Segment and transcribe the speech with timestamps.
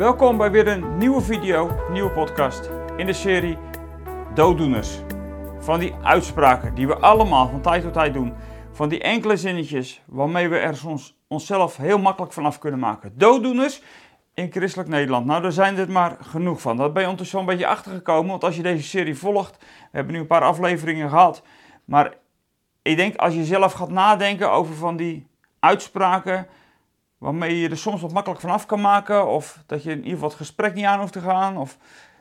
[0.00, 3.58] Welkom bij weer een nieuwe video, nieuwe podcast in de serie
[4.34, 4.98] Dooddoeners.
[5.58, 8.34] Van die uitspraken die we allemaal van tijd tot tijd doen.
[8.72, 13.12] Van die enkele zinnetjes waarmee we er soms onszelf heel makkelijk vanaf kunnen maken.
[13.14, 13.82] Dooddoeners
[14.34, 15.26] in christelijk Nederland.
[15.26, 16.76] Nou, daar zijn er maar genoeg van.
[16.76, 20.14] Dat ben je ondertussen een beetje achtergekomen, want als je deze serie volgt, we hebben
[20.14, 21.42] nu een paar afleveringen gehad,
[21.84, 22.14] maar
[22.82, 25.26] ik denk als je zelf gaat nadenken over van die
[25.58, 26.46] uitspraken,
[27.20, 30.28] waarmee je er soms wat makkelijk vanaf kan maken, of dat je in ieder geval
[30.28, 31.78] het gesprek niet aan hoeft te gaan, of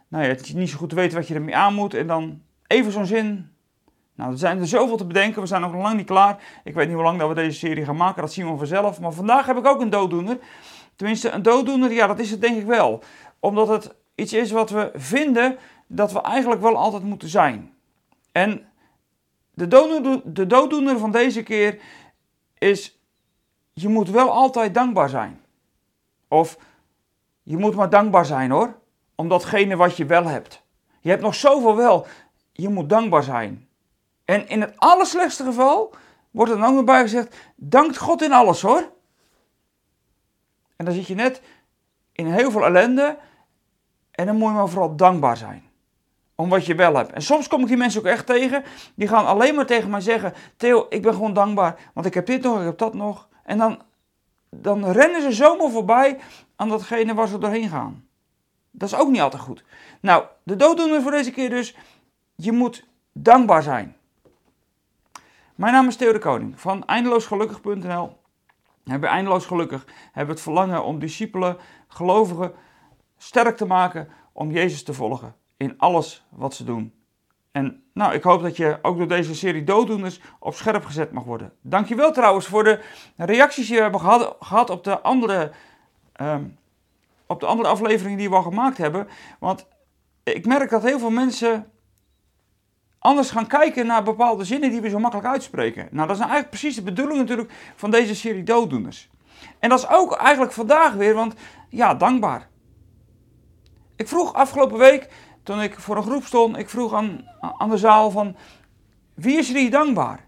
[0.08, 2.42] nou ja, dat je niet zo goed weet wat je ermee aan moet, en dan
[2.68, 3.52] even zo'n zin.
[4.16, 6.44] Nou, er zijn er zoveel te bedenken, we zijn nog lang niet klaar.
[6.64, 9.00] Ik weet niet hoe lang dat we deze serie gaan maken, dat zien we vanzelf.
[9.00, 10.38] Maar vandaag heb ik ook een dooddoener.
[10.96, 13.04] Tenminste, een dooddoener, ja, dat is het denk ik wel.
[13.40, 17.74] Omdat het iets is wat we vinden dat we eigenlijk wel altijd moeten zijn.
[18.32, 18.66] En
[19.54, 21.80] de dooddoener, de dooddoener van deze keer
[22.58, 22.99] is,
[23.82, 25.42] je moet wel altijd dankbaar zijn.
[26.28, 26.58] Of,
[27.44, 28.76] je moet maar dankbaar zijn hoor,
[29.16, 30.64] om datgene wat je wel hebt.
[31.00, 32.08] Je hebt nog zoveel wel,
[32.52, 33.68] je moet dankbaar zijn.
[34.26, 35.94] En in het allerslechtste geval
[36.32, 38.92] wordt er dan ook bij gezegd, dankt God in alles hoor.
[40.76, 41.42] En dan zit je net
[42.12, 43.18] in heel veel ellende.
[44.12, 45.64] En dan moet je maar vooral dankbaar zijn.
[46.36, 47.12] Om wat je wel hebt.
[47.12, 48.64] En soms kom ik die mensen ook echt tegen.
[48.96, 51.80] Die gaan alleen maar tegen mij zeggen: Theo, ik ben gewoon dankbaar.
[51.94, 53.29] Want ik heb dit nog, ik heb dat nog.
[53.50, 53.82] En dan,
[54.50, 56.20] dan rennen ze zomaar voorbij
[56.56, 58.08] aan datgene waar ze doorheen gaan.
[58.72, 59.64] Dat is ook niet altijd goed.
[60.02, 61.76] Nou, de dooddoener voor deze keer dus.
[62.36, 63.96] Je moet dankbaar zijn.
[65.56, 68.18] Mijn naam is Theo de Koning van eindeloosgelukkig.nl
[68.84, 71.58] hebben eindeloos gelukkig, hebben het verlangen om discipelen,
[71.88, 72.54] gelovigen
[73.18, 76.94] sterk te maken om Jezus te volgen in alles wat ze doen.
[77.52, 81.24] En nou, ik hoop dat je ook door deze serie dooddoeners op scherp gezet mag
[81.24, 81.54] worden.
[81.62, 82.80] Dankjewel trouwens voor de
[83.16, 85.52] reacties die we hebben gehad, gehad op, de andere,
[86.22, 86.58] um,
[87.28, 89.08] op de andere afleveringen die we al gemaakt hebben.
[89.40, 89.68] Want
[90.24, 91.72] ik merk dat heel veel mensen
[93.00, 95.88] anders gaan kijken naar bepaalde zinnen die we zo makkelijk uitspreken.
[95.92, 99.10] Nou, dat is nou eigenlijk precies de bedoeling natuurlijk van deze serie dooddoeners.
[99.60, 101.34] En dat is ook eigenlijk vandaag weer, want
[101.70, 102.48] ja, dankbaar.
[103.96, 105.10] Ik vroeg afgelopen week,
[105.50, 108.36] toen ik voor een groep stond, ik vroeg aan, aan de zaal van,
[109.14, 110.28] wie is hier dankbaar?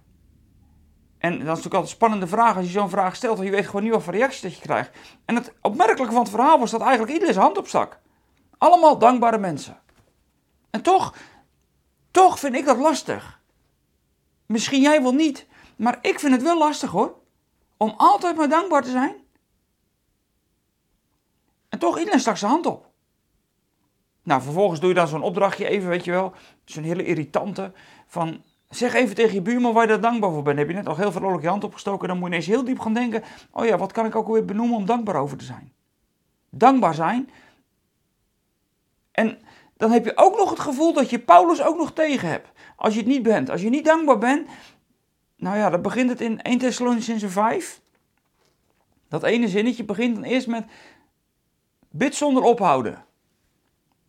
[1.17, 3.55] En dat is natuurlijk altijd een spannende vraag als je zo'n vraag stelt, want je
[3.55, 4.97] weet gewoon niet wat voor reacties dat je krijgt.
[5.25, 7.99] En het opmerkelijke van het verhaal was dat eigenlijk iedereen zijn hand opstak.
[8.57, 9.79] Allemaal dankbare mensen.
[10.69, 11.15] En toch
[12.11, 13.41] toch vind ik dat lastig.
[14.45, 17.15] Misschien jij wel niet, maar ik vind het wel lastig hoor.
[17.77, 19.15] Om altijd maar dankbaar te zijn.
[21.69, 22.91] En toch iedereen stak zijn hand op.
[24.23, 26.33] Nou, vervolgens doe je dan zo'n opdrachtje even, weet je wel.
[26.65, 27.71] Zo'n hele irritante.
[28.07, 30.57] Van, zeg even tegen je buurman waar je daar dankbaar voor bent.
[30.57, 32.07] Heb je net al heel vrolijk je hand opgestoken.
[32.07, 33.23] Dan moet je ineens heel diep gaan denken.
[33.51, 35.71] Oh ja, wat kan ik ook weer benoemen om dankbaar over te zijn?
[36.49, 37.29] Dankbaar zijn.
[39.11, 39.39] En
[39.77, 42.51] dan heb je ook nog het gevoel dat je Paulus ook nog tegen hebt.
[42.75, 43.49] Als je het niet bent.
[43.49, 44.47] Als je niet dankbaar bent.
[45.35, 47.81] Nou ja, dan begint het in 1 Thessalonicense 5.
[49.07, 50.65] Dat ene zinnetje begint dan eerst met
[51.89, 53.05] bid zonder ophouden.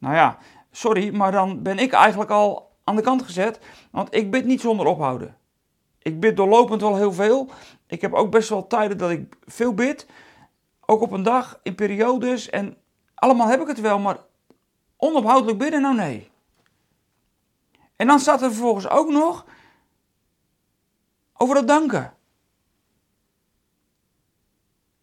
[0.03, 0.39] Nou ja,
[0.71, 3.61] sorry, maar dan ben ik eigenlijk al aan de kant gezet.
[3.91, 5.37] Want ik bid niet zonder ophouden.
[5.99, 7.51] Ik bid doorlopend wel heel veel.
[7.87, 10.07] Ik heb ook best wel tijden dat ik veel bid.
[10.81, 12.51] Ook op een dag, in periodes.
[12.51, 12.77] En
[13.15, 14.17] allemaal heb ik het wel, maar
[15.03, 15.81] Onophoudelijk bidden?
[15.81, 16.31] Nou nee.
[17.97, 19.47] En dan staat er vervolgens ook nog
[21.33, 22.15] over het danken.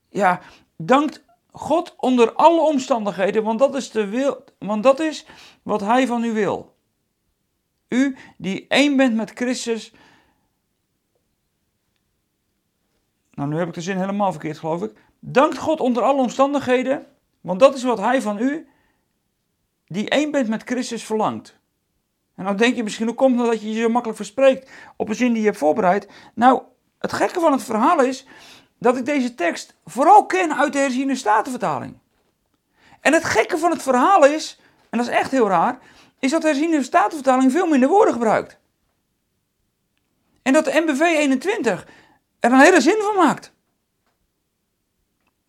[0.09, 0.41] Ja,
[0.75, 5.25] dankt God onder alle omstandigheden, want dat is, de wil, want dat is
[5.63, 6.75] wat Hij van u wil.
[7.87, 9.93] U die één bent met Christus.
[13.31, 14.91] Nou, nu heb ik de zin helemaal verkeerd, geloof ik.
[15.19, 17.05] Dankt God onder alle omstandigheden,
[17.41, 18.67] want dat is wat Hij van u
[19.85, 21.59] die één bent met Christus verlangt.
[22.35, 25.09] En dan denk je misschien, hoe komt het dat je je zo makkelijk verspreekt op
[25.09, 26.09] een zin die je hebt voorbereid?
[26.33, 26.62] Nou,
[27.00, 28.27] het gekke van het verhaal is
[28.79, 31.97] dat ik deze tekst vooral ken uit de herziene statenvertaling.
[33.01, 34.59] En het gekke van het verhaal is,
[34.89, 35.79] en dat is echt heel raar,
[36.19, 38.57] is dat de herziene statenvertaling veel minder woorden gebruikt.
[40.41, 41.87] En dat de MBV 21
[42.39, 43.53] er een hele zin van maakt.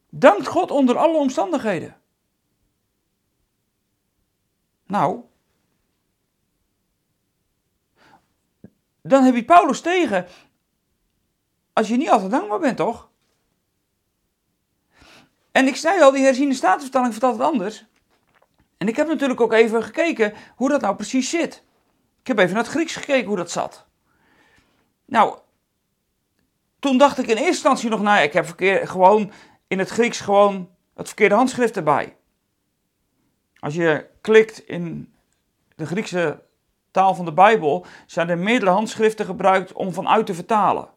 [0.08, 1.96] Dankt God onder alle omstandigheden.
[4.86, 5.20] Nou,
[9.02, 10.26] dan heb je Paulus tegen
[11.72, 13.09] als je niet altijd dankbaar bent, toch?
[15.52, 17.84] En ik zei al, die herziende statusvertaling vertelt het anders.
[18.76, 21.62] En ik heb natuurlijk ook even gekeken hoe dat nou precies zit.
[22.20, 23.86] Ik heb even naar het Grieks gekeken hoe dat zat.
[25.04, 25.38] Nou,
[26.78, 29.32] toen dacht ik in eerste instantie nog, nou, ik heb verkeer, gewoon
[29.66, 32.16] in het Grieks gewoon het verkeerde handschrift erbij.
[33.58, 35.14] Als je klikt in
[35.76, 36.42] de Griekse
[36.90, 40.88] taal van de Bijbel, zijn er meerdere handschriften gebruikt om vanuit te vertalen.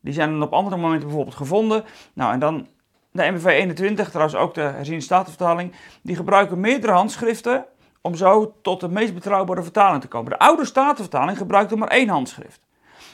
[0.00, 1.84] Die zijn dan op andere momenten bijvoorbeeld gevonden.
[2.12, 2.68] Nou, en dan
[3.10, 7.66] de MBV 21, trouwens ook de herziende statenvertaling, die gebruiken meerdere handschriften
[8.00, 10.30] om zo tot de meest betrouwbare vertaling te komen.
[10.30, 12.60] De oude statenvertaling gebruikte maar één handschrift.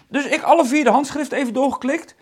[0.09, 2.17] Dus ik alle vier de handschriften even doorgeklikt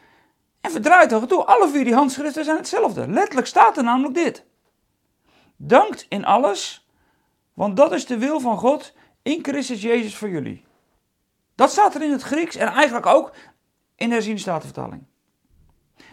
[0.60, 1.44] en verdraaid nog toe.
[1.44, 3.08] Alle vier die handschriften zijn hetzelfde.
[3.08, 4.44] Letterlijk staat er namelijk dit.
[5.56, 6.86] Dankt in alles,
[7.54, 10.64] want dat is de wil van God in Christus Jezus voor jullie.
[11.54, 13.32] Dat staat er in het Grieks en eigenlijk ook
[13.96, 15.04] in de herziende statenvertaling.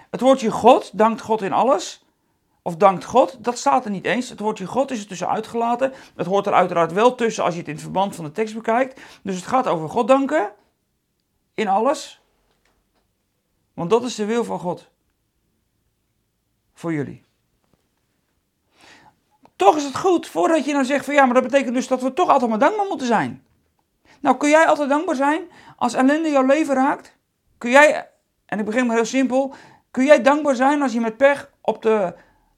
[0.10, 2.06] Het woordje God, dankt God in alles,
[2.62, 4.30] of dankt God, dat staat er niet eens.
[4.30, 5.94] Het woordje God is er tussen uitgelaten.
[6.16, 9.02] Het hoort er uiteraard wel tussen als je het in verband van de tekst bekijkt.
[9.24, 10.52] Dus het gaat over God danken
[11.54, 12.22] in alles.
[13.74, 14.90] Want dat is de wil van God.
[16.74, 17.28] Voor jullie.
[19.56, 22.02] Toch is het goed, voordat je nou zegt van ja, maar dat betekent dus dat
[22.02, 23.46] we toch altijd maar dankbaar moeten zijn.
[24.20, 25.42] Nou, kun jij altijd dankbaar zijn
[25.76, 27.18] als ellende jouw leven raakt?
[27.58, 28.10] Kun jij,
[28.46, 29.54] en ik begin maar heel simpel,
[29.92, 32.16] kun jij dankbaar zijn als je met pech op de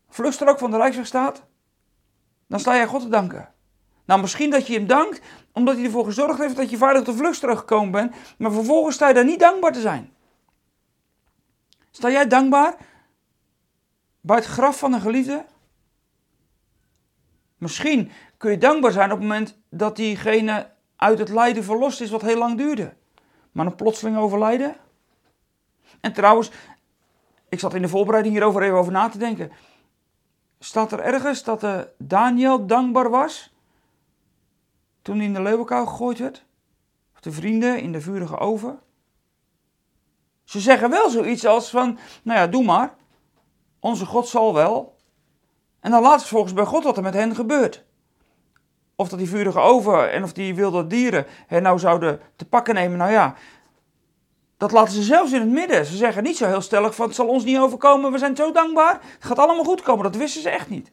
[0.10, 1.44] vluchtstrook van de Rijksweg staat?
[2.48, 3.54] Dan sta jij God te danken.
[4.06, 7.06] Nou, misschien dat je hem dankt omdat hij ervoor gezorgd heeft dat je veilig op
[7.06, 10.14] de vluchtstrook gekomen bent, maar vervolgens sta je daar niet dankbaar te zijn.
[11.92, 12.76] Sta jij dankbaar
[14.22, 15.46] bij het graf van een geliefde?
[17.58, 22.10] Misschien kun je dankbaar zijn op het moment dat diegene uit het lijden verlost is
[22.10, 22.94] wat heel lang duurde.
[23.52, 24.76] Maar een plotseling overlijden?
[26.00, 26.52] En trouwens,
[27.52, 29.52] ik zat in de voorbereiding hierover even over na te denken.
[30.60, 33.54] Staat er ergens dat uh, Daniel dankbaar was
[35.02, 36.46] toen hij in de leeuwenkou gegooid werd?
[37.14, 38.80] Of de vrienden in de vurige oven?
[40.44, 42.94] Ze zeggen wel zoiets als van, nou ja, doe maar.
[43.80, 44.98] Onze God zal wel.
[45.80, 47.84] En dan laat ze volgens bij God wat er met hen gebeurt.
[48.96, 52.74] Of dat die vurige oven en of die wilde dieren hen nou zouden te pakken
[52.74, 52.98] nemen.
[52.98, 53.36] Nou ja,
[54.62, 55.86] dat laten ze zelfs in het midden.
[55.86, 58.52] Ze zeggen niet zo heel stellig van het zal ons niet overkomen, we zijn zo
[58.52, 58.94] dankbaar.
[59.02, 60.92] Het gaat allemaal goed komen, dat wisten ze echt niet.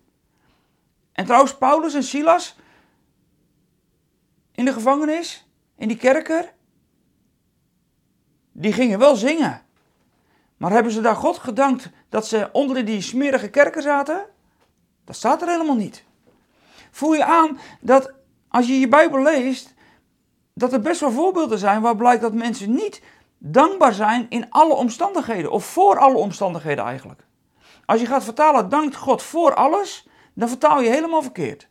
[1.12, 2.56] En trouwens, Paulus en Silas
[4.52, 6.52] in de gevangenis, in die kerker,
[8.52, 9.62] die gingen wel zingen.
[10.56, 14.26] Maar hebben ze daar God gedankt dat ze onder die smerige kerken zaten?
[15.04, 16.04] Dat staat er helemaal niet.
[16.90, 18.12] Voel je aan dat
[18.48, 19.74] als je je Bijbel leest,
[20.54, 23.02] dat er best wel voorbeelden zijn waar blijkt dat mensen niet
[23.38, 27.26] dankbaar zijn in alle omstandigheden, of voor alle omstandigheden eigenlijk.
[27.84, 31.68] Als je gaat vertalen, dankt God voor alles, dan vertaal je helemaal verkeerd.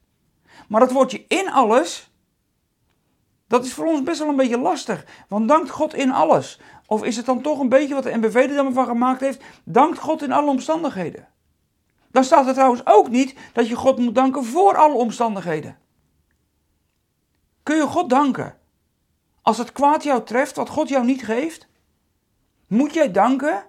[0.67, 2.11] Maar dat woordje in alles,
[3.47, 5.05] dat is voor ons best wel een beetje lastig.
[5.27, 6.59] Want dankt God in alles.
[6.85, 9.43] Of is het dan toch een beetje wat de NBV er dan van gemaakt heeft?
[9.63, 11.27] Dankt God in alle omstandigheden.
[12.11, 15.77] Dan staat er trouwens ook niet dat je God moet danken voor alle omstandigheden.
[17.63, 18.57] Kun je God danken
[19.47, 21.67] als het kwaad jou treft wat God jou niet geeft?
[22.67, 23.65] Moet jij danken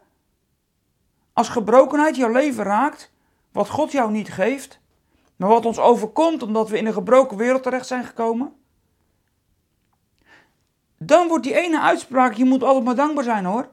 [1.32, 3.12] als gebrokenheid jouw leven raakt
[3.52, 4.80] wat God jou niet geeft,
[5.36, 8.54] maar wat ons overkomt omdat we in een gebroken wereld terecht zijn gekomen?
[10.96, 13.68] Dan wordt die ene uitspraak, je moet altijd maar dankbaar zijn hoor,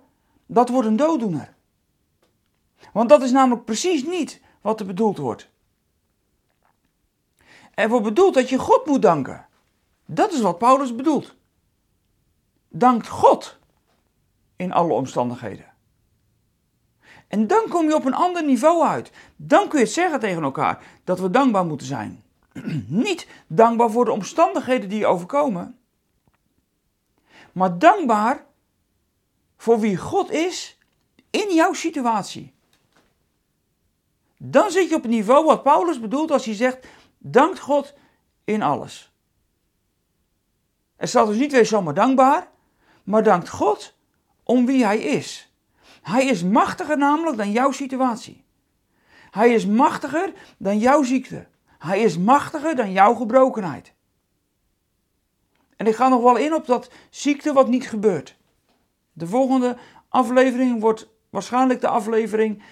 [0.46, 1.54] dat wordt een dooddoener.
[2.94, 5.50] Want dat is namelijk precies niet wat er bedoeld wordt.
[7.74, 9.48] Er wordt bedoeld dat je God moet danken.
[10.06, 11.36] Dat is wat Paulus bedoelt
[12.78, 13.58] dankt God
[14.56, 15.74] in alle omstandigheden.
[17.28, 19.12] En dan kom je op een ander niveau uit.
[19.36, 22.24] Dan kun je het zeggen tegen elkaar dat we dankbaar moeten zijn.
[22.88, 25.80] Niet dankbaar voor de omstandigheden die je overkomen,
[27.52, 28.46] maar dankbaar
[29.58, 30.78] voor wie God is
[31.30, 32.54] in jouw situatie.
[34.38, 37.94] Dan zit je op het niveau wat Paulus bedoelt als hij zegt: dankt God
[38.44, 39.14] in alles.
[40.96, 42.54] Er staat dus niet weer zomaar dankbaar,
[43.06, 43.96] maar dankt God
[44.44, 45.54] om wie Hij is.
[46.02, 48.44] Hij is machtiger namelijk dan jouw situatie.
[49.32, 51.48] Hij is machtiger dan jouw ziekte.
[51.78, 53.94] Hij is machtiger dan jouw gebrokenheid.
[55.76, 58.38] En ik ga nog wel in op dat ziekte wat niet gebeurt.
[59.14, 59.78] De volgende
[60.10, 62.64] aflevering wordt waarschijnlijk de aflevering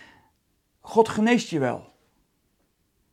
[0.79, 1.91] God geneest je wel.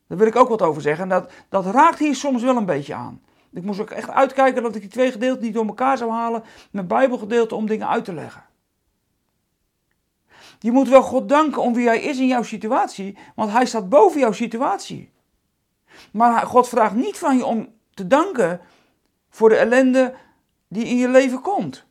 [0.07, 1.03] Daar wil ik ook wat over zeggen.
[1.03, 3.21] En dat, dat raakt hier soms wel een beetje aan.
[3.53, 6.43] Ik moest ook echt uitkijken dat ik die twee gedeelten niet door elkaar zou halen
[6.71, 8.45] met Bijbelgedeelten om dingen uit te leggen.
[10.59, 13.89] Je moet wel God danken om wie Hij is in jouw situatie, want Hij staat
[13.89, 15.11] boven jouw situatie.
[16.11, 18.61] Maar God vraagt niet van je om te danken
[19.29, 20.15] voor de ellende
[20.67, 21.85] die in je leven komt.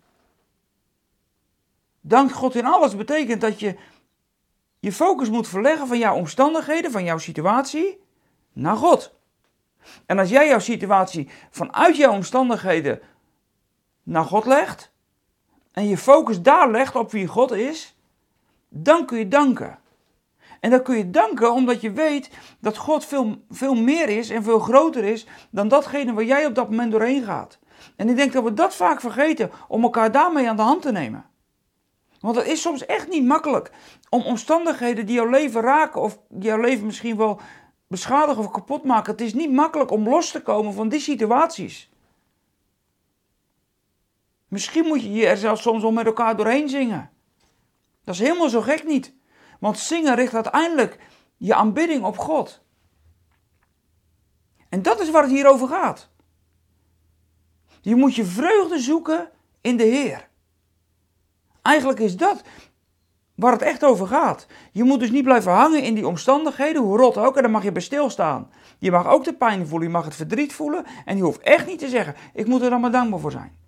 [2.01, 3.77] Dank God in alles betekent dat je
[4.79, 8.01] je focus moet verleggen van jouw omstandigheden, van jouw situatie,
[8.53, 9.15] naar God.
[10.07, 13.01] En als jij jouw situatie vanuit jouw omstandigheden
[14.03, 14.93] naar God legt
[15.73, 17.97] en je focus daar legt op wie God is,
[18.69, 19.79] dan kun je danken.
[20.61, 22.31] En dan kun je danken omdat je weet
[22.61, 26.55] dat God veel, veel meer is en veel groter is dan datgene waar jij op
[26.55, 27.59] dat moment doorheen gaat.
[27.97, 30.93] En ik denk dat we dat vaak vergeten om elkaar daarmee aan de hand te
[30.93, 31.25] nemen.
[32.21, 33.71] Want het is soms echt niet makkelijk
[34.09, 37.41] om omstandigheden die jouw leven raken of jouw leven misschien wel
[37.91, 39.13] beschadigen of kapot maken.
[39.13, 41.91] Het is niet makkelijk om los te komen van die situaties.
[44.49, 47.11] Misschien moet je er zelfs soms wel met elkaar doorheen zingen.
[48.05, 49.15] Dat is helemaal zo gek niet.
[49.61, 50.99] Want zingen richt uiteindelijk
[51.37, 52.63] je aanbidding op God.
[54.69, 56.11] En dat is waar het hier over gaat.
[57.81, 59.31] Je moet je vreugde zoeken
[59.61, 60.29] in de Heer.
[61.63, 62.43] Eigenlijk is dat
[63.41, 64.47] waar het echt over gaat.
[64.73, 67.63] Je moet dus niet blijven hangen in die omstandigheden, hoe rot ook, en dan mag
[67.63, 68.51] je bij stilstaan.
[68.79, 71.67] Je mag ook de pijn voelen, je mag het verdriet voelen, en je hoeft echt
[71.67, 73.59] niet te zeggen, ik moet er dan maar dankbaar voor zijn.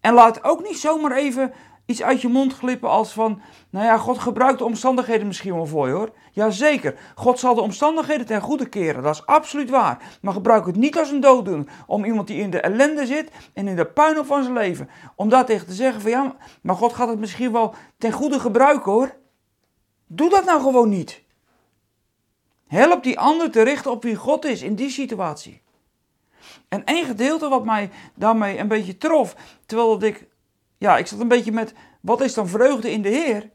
[0.00, 1.52] En laat ook niet zomaar even
[1.88, 3.40] iets uit je mond glippen als van,
[3.70, 6.12] nou ja, God gebruikt de omstandigheden misschien wel voor je hoor.
[6.32, 10.18] Jazeker, God zal de omstandigheden ten goede keren, dat is absoluut waar.
[10.22, 13.68] Maar gebruik het niet als een dooddoener om iemand die in de ellende zit en
[13.68, 16.92] in de puinhoop van zijn leven, om daar tegen te zeggen van ja, maar God
[16.92, 19.16] gaat het misschien wel ten goede gebruiken hoor.
[20.06, 21.22] Doe dat nou gewoon niet.
[22.66, 25.62] Help die ander te richten op wie God is in die situatie.
[26.68, 30.28] En één gedeelte wat mij daarmee een beetje trof, terwijl ik
[30.78, 33.50] ja, ik zat een beetje met, wat is dan vreugde in de Heer?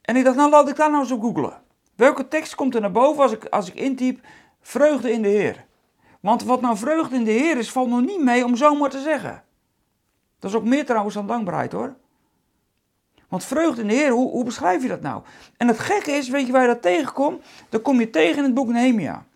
[0.00, 1.62] En ik dacht, nou laat ik daar nou eens op googlen.
[1.94, 4.20] Welke tekst komt er naar boven als ik, als ik intyp
[4.60, 5.64] vreugde in de Heer?
[6.20, 9.00] Want wat nou vreugde in de Heer is, valt nog niet mee om zomaar te
[9.00, 9.44] zeggen.
[10.38, 11.94] Dat is ook meer trouwens dan dankbaarheid hoor.
[13.28, 15.22] Want vreugde in de Heer, hoe, hoe beschrijf je dat nou?
[15.56, 17.44] En het gekke is, weet je waar je dat tegenkomt?
[17.68, 19.26] Dan kom je tegen in het boek Nehemia.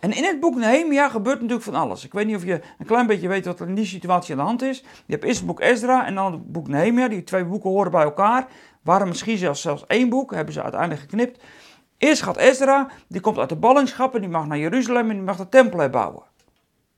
[0.00, 2.04] En in het boek Nehemia gebeurt natuurlijk van alles.
[2.04, 4.38] Ik weet niet of je een klein beetje weet wat er in die situatie aan
[4.38, 4.78] de hand is.
[4.78, 7.08] Je hebt eerst het boek Ezra en dan het boek Nehemia.
[7.08, 8.46] Die twee boeken horen bij elkaar.
[8.82, 11.42] Waren misschien zelfs, zelfs één boek, hebben ze uiteindelijk geknipt.
[11.98, 15.24] Eerst gaat Ezra, die komt uit de ballingschap en die mag naar Jeruzalem en die
[15.24, 16.22] mag de tempel herbouwen.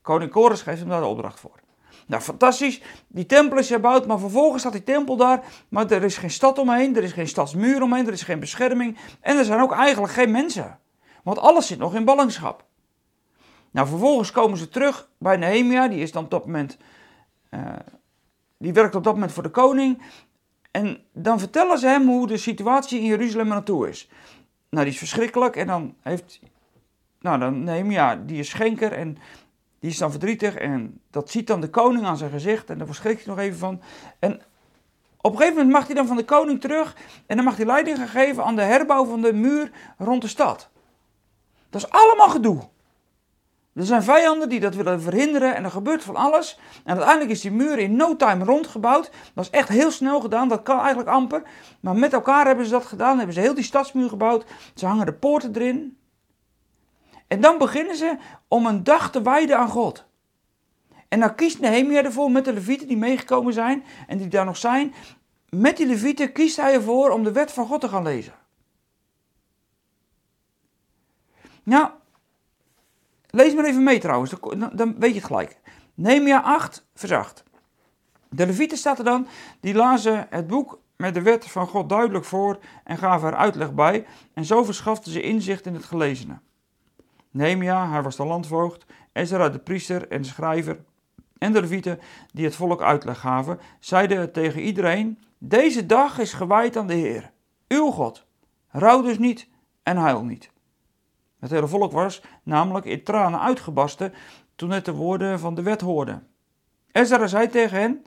[0.02, 1.60] Koning Kores geeft hem daar de opdracht voor.
[2.06, 2.82] Nou, fantastisch.
[3.08, 5.44] Die tempel is herbouwd, maar vervolgens staat die tempel daar.
[5.68, 8.98] Maar er is geen stad omheen, er is geen stadsmuur omheen, er is geen bescherming.
[9.20, 10.78] En er zijn ook eigenlijk geen mensen.
[11.22, 12.64] Want alles zit nog in ballingschap.
[13.72, 16.76] Nou, vervolgens komen ze terug bij Nehemia, die is dan op dat moment,
[17.50, 17.60] uh,
[18.58, 20.02] die werkt op dat moment voor de koning.
[20.70, 24.08] En dan vertellen ze hem hoe de situatie in Jeruzalem naartoe is.
[24.68, 26.40] Nou, die is verschrikkelijk en dan heeft,
[27.20, 29.18] nou dan Nehemia, die is schenker en
[29.78, 32.86] die is dan verdrietig en dat ziet dan de koning aan zijn gezicht en daar
[32.86, 33.80] verschrikt hij nog even van.
[34.18, 34.40] En
[35.20, 37.66] op een gegeven moment mag hij dan van de koning terug en dan mag hij
[37.66, 40.70] leiding geven aan de herbouw van de muur rond de stad.
[41.70, 42.68] Dat is allemaal gedoe.
[43.74, 46.58] Er zijn vijanden die dat willen verhinderen en er gebeurt van alles.
[46.84, 49.10] En uiteindelijk is die muur in no time rondgebouwd.
[49.34, 51.42] Dat is echt heel snel gedaan, dat kan eigenlijk amper.
[51.80, 54.44] Maar met elkaar hebben ze dat gedaan, hebben ze heel die stadsmuur gebouwd.
[54.74, 55.96] Ze hangen de poorten erin.
[57.28, 58.16] En dan beginnen ze
[58.48, 60.04] om een dag te wijden aan God.
[61.08, 64.56] En dan kiest Nehemia ervoor met de levieten die meegekomen zijn en die daar nog
[64.56, 64.94] zijn.
[65.48, 68.34] Met die levieten kiest hij ervoor om de wet van God te gaan lezen.
[71.62, 71.90] Nou,
[73.34, 74.34] Lees maar even mee trouwens,
[74.72, 75.60] dan weet je het gelijk.
[75.94, 77.44] Nehemia 8, vers 8.
[78.28, 79.26] De levieten staat er dan,
[79.60, 83.74] die lazen het boek met de wet van God duidelijk voor en gaven er uitleg
[83.74, 84.06] bij.
[84.34, 86.38] En zo verschaften ze inzicht in het gelezene.
[87.30, 90.84] Nehemia, hij was de landvoogd, Ezra de priester en de schrijver
[91.38, 92.00] en de levieten
[92.32, 97.30] die het volk uitleg gaven, zeiden tegen iedereen, deze dag is gewijd aan de Heer,
[97.68, 98.26] uw God.
[98.68, 99.48] Rouw dus niet
[99.82, 100.51] en huil niet.
[101.42, 104.12] Het hele volk was namelijk in tranen uitgebarsten
[104.54, 106.22] toen het de woorden van de wet hoorde.
[106.92, 108.02] Ezra zei tegen hen: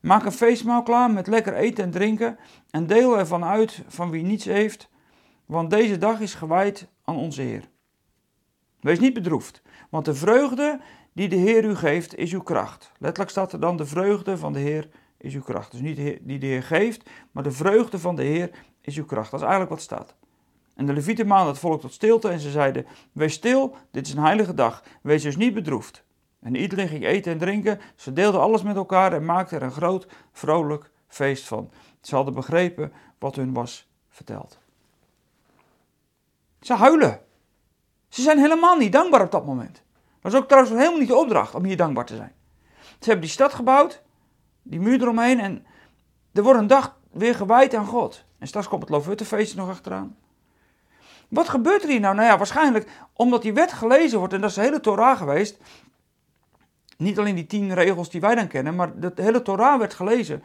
[0.00, 2.38] Maak een feestmaal klaar met lekker eten en drinken
[2.70, 4.88] en deel ervan uit van wie niets heeft,
[5.46, 7.68] want deze dag is gewijd aan onze Heer.
[8.80, 10.80] Wees niet bedroefd, want de vreugde
[11.12, 12.92] die de Heer u geeft is uw kracht.
[12.98, 15.70] Letterlijk staat er dan: de vreugde van de Heer is uw kracht.
[15.72, 19.30] Dus niet die de Heer geeft, maar de vreugde van de Heer is uw kracht.
[19.30, 20.18] Dat is eigenlijk wat staat.
[20.80, 24.12] En de levieten maanden het volk tot stilte en ze zeiden, wees stil, dit is
[24.12, 26.02] een heilige dag, wees dus niet bedroefd.
[26.40, 29.72] En iedereen ging eten en drinken, ze deelden alles met elkaar en maakten er een
[29.72, 31.70] groot, vrolijk feest van.
[32.00, 34.58] Ze hadden begrepen wat hun was verteld.
[36.60, 37.20] Ze huilen.
[38.08, 39.74] Ze zijn helemaal niet dankbaar op dat moment.
[40.20, 42.32] Dat was ook trouwens helemaal niet de opdracht om hier dankbaar te zijn.
[42.80, 44.02] Ze hebben die stad gebouwd,
[44.62, 45.66] die muur eromheen en
[46.32, 48.24] er wordt een dag weer gewijd aan God.
[48.38, 50.16] En straks komt het Loofhuttenfeest nog achteraan.
[51.30, 52.14] Wat gebeurt er hier nou?
[52.14, 55.56] Nou ja, waarschijnlijk omdat die wet gelezen wordt, en dat is de hele Torah geweest.
[56.96, 60.42] Niet alleen die tien regels die wij dan kennen, maar de hele Torah werd gelezen.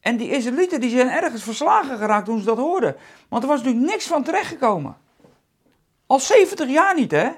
[0.00, 2.96] En die Israëlieten die zijn ergens verslagen geraakt toen ze dat hoorden.
[3.28, 4.96] Want er was natuurlijk niks van terechtgekomen.
[6.06, 7.28] Al 70 jaar niet, hè?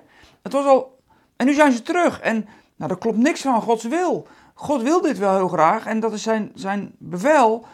[0.43, 1.01] Het was al...
[1.37, 2.21] En nu zijn ze terug.
[2.21, 4.27] En nou, er klopt niks van Gods wil.
[4.55, 7.67] God wil dit wel heel graag en dat is zijn, zijn bevel.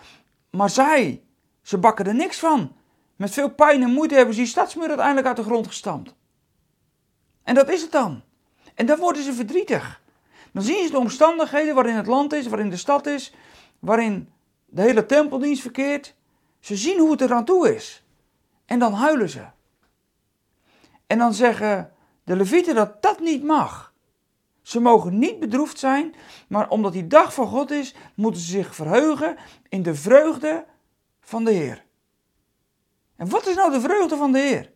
[0.50, 1.22] Maar zij,
[1.62, 2.72] ze bakken er niks van.
[3.18, 6.14] Met veel pijn en moeite hebben ze die stadsmuur uiteindelijk uit de grond gestampt.
[7.42, 8.22] En dat is het dan.
[8.74, 10.02] En dan worden ze verdrietig.
[10.52, 13.34] Dan zien ze de omstandigheden waarin het land is, waarin de stad is,
[13.78, 14.32] waarin
[14.66, 16.14] de hele tempeldienst verkeert.
[16.60, 18.04] Ze zien hoe het er aan toe is.
[18.66, 19.44] En dan huilen ze.
[21.06, 21.92] En dan zeggen
[22.24, 23.92] de levieten dat dat niet mag.
[24.62, 26.14] Ze mogen niet bedroefd zijn,
[26.48, 29.36] maar omdat die dag van God is, moeten ze zich verheugen
[29.68, 30.66] in de vreugde
[31.20, 31.86] van de Heer.
[33.18, 34.70] En wat is nou de vreugde van de Heer?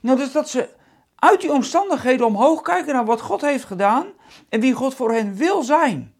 [0.00, 0.68] Nou, dus dat ze
[1.14, 4.06] uit die omstandigheden omhoog kijken naar wat God heeft gedaan
[4.48, 6.14] en wie God voor hen wil zijn.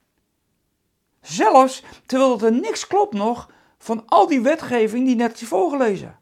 [1.21, 6.19] Zelfs terwijl er niks klopt nog van al die wetgeving die net is voorgelezen.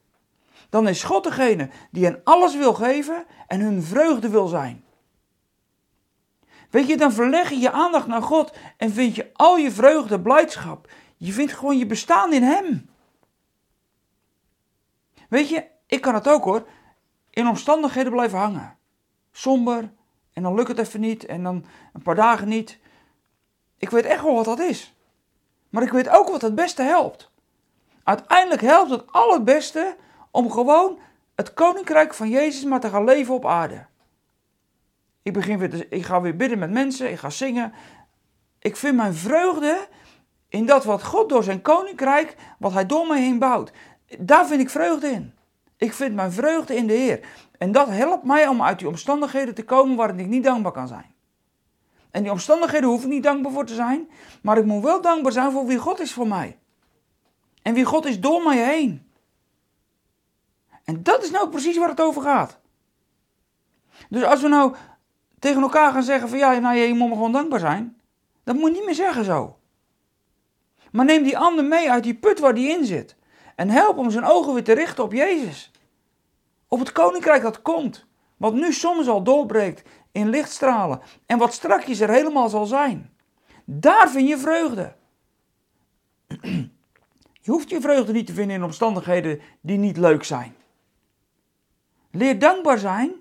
[0.71, 4.85] Dan is God degene die hen alles wil geven en hun vreugde wil zijn.
[6.71, 10.21] Weet je, dan verleg je je aandacht naar God en vind je al je vreugde,
[10.21, 10.89] blijdschap.
[11.17, 12.90] Je vindt gewoon je bestaan in Hem.
[15.31, 16.67] Weet je, ik kan het ook hoor,
[17.31, 18.77] in omstandigheden blijven hangen.
[19.33, 19.93] Somber,
[20.33, 22.79] en dan lukt het even niet, en dan een paar dagen niet.
[23.77, 24.95] Ik weet echt wel wat dat is.
[25.69, 27.31] Maar ik weet ook wat het beste helpt.
[28.05, 29.97] Uiteindelijk helpt het al het beste
[30.31, 30.99] om gewoon
[31.35, 33.87] het koninkrijk van Jezus maar te gaan leven op aarde.
[35.23, 37.73] Ik, begin weer ik ga weer bidden met mensen, ik ga zingen.
[38.59, 39.89] Ik vind mijn vreugde
[40.49, 43.73] in dat wat God door zijn koninkrijk, wat hij door mij heen bouwt.
[44.19, 45.35] Daar vind ik vreugde in.
[45.77, 47.29] Ik vind mijn vreugde in de Heer.
[47.59, 50.89] En dat helpt mij om uit die omstandigheden te komen waarin ik niet dankbaar kan
[50.89, 51.15] zijn.
[52.11, 54.09] En die omstandigheden hoef ik niet dankbaar voor te zijn,
[54.43, 56.59] maar ik moet wel dankbaar zijn voor wie God is voor mij.
[57.63, 59.11] En wie God is door mij heen.
[60.85, 62.59] En dat is nou precies waar het over gaat.
[64.09, 64.75] Dus als we nou
[65.39, 68.01] tegen elkaar gaan zeggen van ja, nou, je moet gewoon dankbaar zijn,
[68.45, 69.59] dat moet je niet meer zeggen zo.
[70.93, 73.17] Maar neem die ander mee uit die put waar die in zit.
[73.61, 75.71] En help hem zijn ogen weer te richten op Jezus.
[76.69, 78.07] Op het koninkrijk dat komt.
[78.37, 81.01] Wat nu soms al doorbreekt in lichtstralen.
[81.27, 83.11] En wat strakjes er helemaal zal zijn.
[83.65, 84.95] Daar vind je vreugde.
[87.43, 90.55] Je hoeft je vreugde niet te vinden in omstandigheden die niet leuk zijn.
[92.11, 93.13] Leer dankbaar zijn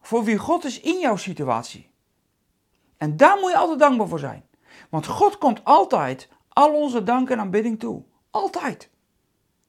[0.00, 1.90] voor wie God is in jouw situatie.
[2.96, 4.44] En daar moet je altijd dankbaar voor zijn.
[4.90, 8.02] Want God komt altijd al onze dank en aanbidding toe.
[8.30, 8.92] Altijd.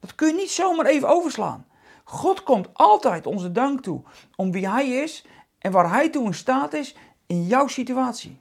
[0.06, 1.68] Dat kun je niet zomaar even overslaan.
[2.04, 4.02] God komt altijd onze dank toe
[4.36, 5.26] om wie Hij is
[5.60, 8.39] en waar Hij toe in staat is in jouw situatie.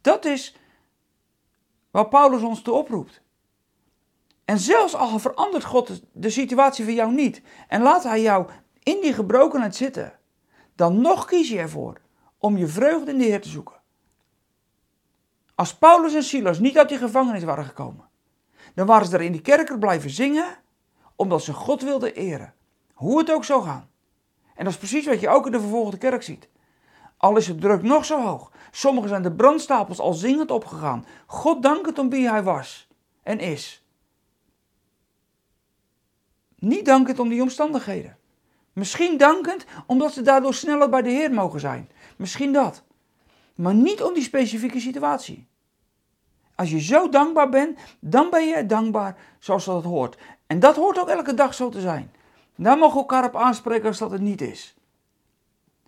[0.00, 0.56] Dat is
[1.90, 3.22] waar Paulus ons toe oproept.
[4.44, 8.46] En zelfs al verandert God de situatie van jou niet en laat Hij jou
[8.82, 10.18] in die gebrokenheid zitten,
[10.74, 12.00] dan nog kies je ervoor
[12.38, 13.80] om je vreugde in de Heer te zoeken.
[15.54, 18.12] Als Paulus en Silas niet uit die gevangenis waren gekomen,
[18.74, 20.56] dan waren ze er in die kerker blijven zingen,
[21.16, 22.54] omdat ze God wilden eren.
[22.92, 23.88] Hoe het ook zou gaan.
[24.54, 26.48] En dat is precies wat je ook in de vervolgde kerk ziet.
[27.16, 28.52] Al is het druk nog zo hoog.
[28.70, 31.06] Sommigen zijn de brandstapels al zingend opgegaan.
[31.26, 32.88] God dankend om wie hij was
[33.22, 33.84] en is.
[36.58, 38.18] Niet dankend om die omstandigheden.
[38.72, 41.90] Misschien dankend omdat ze daardoor sneller bij de Heer mogen zijn.
[42.16, 42.82] Misschien dat.
[43.54, 45.46] Maar niet om die specifieke situatie.
[46.54, 50.18] Als je zo dankbaar bent, dan ben je dankbaar zoals dat hoort.
[50.46, 52.12] En dat hoort ook elke dag zo te zijn.
[52.56, 54.76] Daar mogen we elkaar op aanspreken als dat het niet is.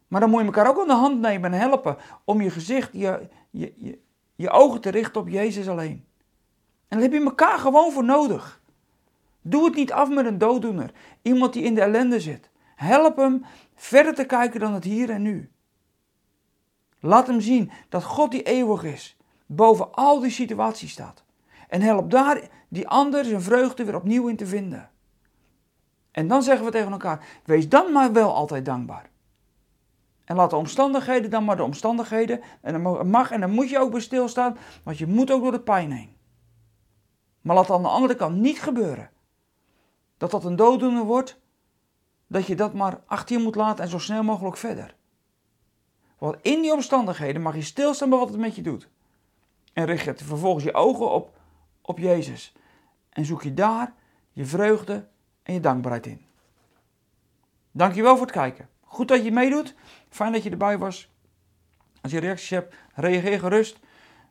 [0.09, 2.93] Maar dan moet je elkaar ook aan de hand nemen en helpen om je gezicht,
[2.93, 3.99] je, je, je,
[4.35, 6.05] je ogen te richten op Jezus alleen.
[6.89, 8.61] En daar heb je elkaar gewoon voor nodig.
[9.43, 10.91] Doe het niet af met een dooddoener,
[11.23, 12.51] iemand die in de ellende zit.
[12.77, 15.51] Help hem verder te kijken dan het hier en nu.
[17.01, 19.16] Laat hem zien dat God die eeuwig is,
[19.47, 21.25] boven al die situaties staat.
[21.69, 24.91] En help daar die ander zijn vreugde weer opnieuw in te vinden.
[26.11, 29.11] En dan zeggen we tegen elkaar: wees dan maar wel altijd dankbaar.
[30.25, 32.41] En laat de omstandigheden dan maar de omstandigheden.
[32.61, 35.53] En dan mag en dan moet je ook bij stilstaan, want je moet ook door
[35.53, 36.17] de pijn heen.
[37.41, 39.11] Maar laat aan de andere kant niet gebeuren
[40.17, 41.41] dat dat een dooddoener wordt,
[42.27, 44.97] dat je dat maar achter je moet laten en zo snel mogelijk verder.
[46.19, 48.89] Want in die omstandigheden mag je stilstaan bij wat het met je doet.
[49.77, 51.37] En richt vervolgens je ogen op,
[51.83, 52.53] op Jezus.
[53.09, 53.95] En zoek je daar
[54.33, 55.09] je vreugde
[55.43, 56.27] en je dankbaarheid in.
[57.71, 58.69] Dankjewel voor het kijken.
[58.81, 59.75] Goed dat je meedoet.
[60.09, 61.11] Fijn dat je erbij was.
[62.01, 63.79] Als je reacties hebt, reageer gerust.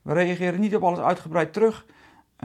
[0.02, 1.86] We reageren niet op alles uitgebreid terug.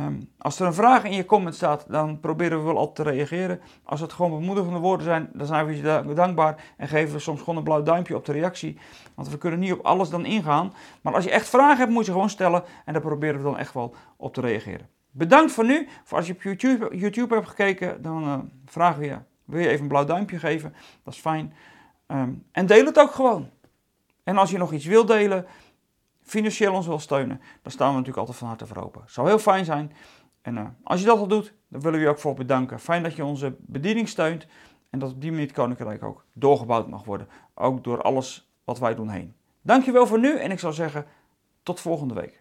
[0.00, 3.14] Ehm, als er een vraag in je comment staat, dan proberen we wel altijd te
[3.14, 3.60] reageren.
[3.84, 7.38] Als het gewoon bemoedigende woorden zijn, dan zijn we je dankbaar en geven we soms
[7.38, 8.78] gewoon een blauw duimpje op de reactie.
[9.14, 10.72] Want we kunnen niet op alles dan ingaan.
[11.00, 13.58] Maar als je echt vragen hebt, moet je gewoon stellen en daar proberen we dan
[13.58, 14.88] echt wel op te reageren.
[15.10, 15.88] Bedankt voor nu.
[16.04, 19.68] Voor als je op YouTube, YouTube hebt gekeken, dan uh, vragen we je, wil je
[19.68, 20.74] even een blauw duimpje geven?
[21.04, 21.54] Dat is fijn.
[22.06, 23.48] Ehm, en deel het ook gewoon.
[24.24, 25.46] En als je nog iets wil delen,
[26.30, 29.02] financieel ons wil steunen, dan staan we natuurlijk altijd van harte voor open.
[29.06, 29.92] Zou heel fijn zijn.
[30.42, 32.80] En uh, als je dat al doet, dan willen we je ook voor bedanken.
[32.80, 34.46] Fijn dat je onze bediening steunt
[34.90, 37.28] en dat op die manier het Koninkrijk ook doorgebouwd mag worden.
[37.54, 39.34] Ook door alles wat wij doen heen.
[39.62, 41.06] Dankjewel voor nu en ik zou zeggen
[41.62, 42.39] tot volgende week.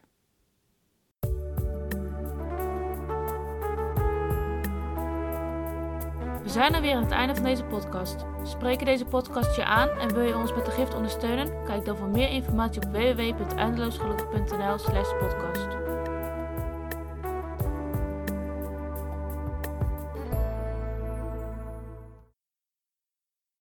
[6.50, 8.26] We zijn er weer aan het einde van deze podcast.
[8.44, 11.64] Spreken deze podcast je aan en wil je ons met de gift ondersteunen?
[11.66, 15.88] Kijk dan voor meer informatie op www.eindeloosgelukkig.nl/podcast.